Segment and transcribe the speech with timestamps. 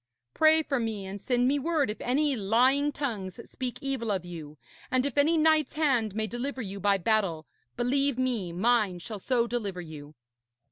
[0.33, 4.57] Pray for me, and send me word if any lying tongues speak evil of you,
[4.89, 7.45] and if any knight's hand may deliver you by battle,
[7.77, 10.15] believe me mine shall so deliver you.'